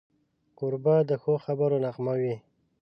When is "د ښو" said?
1.09-1.33